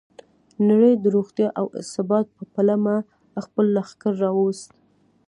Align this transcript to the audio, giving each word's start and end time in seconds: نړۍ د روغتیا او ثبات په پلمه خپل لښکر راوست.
نړۍ 0.69 0.93
د 0.99 1.05
روغتیا 1.15 1.47
او 1.59 1.65
ثبات 1.93 2.27
په 2.37 2.43
پلمه 2.53 2.95
خپل 3.45 3.65
لښکر 3.75 4.13
راوست. 4.23 4.69